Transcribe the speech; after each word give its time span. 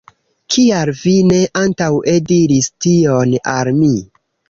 Kial 0.55 0.91
vi 1.01 1.13
ne 1.33 1.37
antaŭe 1.65 2.17
diris 2.33 2.73
tion 2.89 3.41
al 3.57 3.75
mi? 3.83 3.97